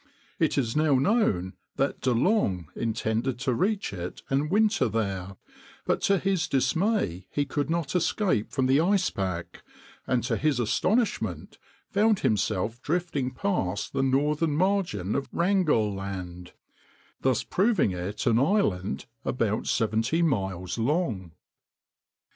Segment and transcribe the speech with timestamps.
[0.39, 5.37] It is now known that De Long intended to reach it and winter there;
[5.85, 9.61] but to his dismay he could not escape from the ice pack,
[10.07, 11.59] and to his astonishment
[11.91, 16.53] found himself drifting past the northern margin of Wrangell Land,
[17.21, 21.33] thus proving it an island about seventy miles long.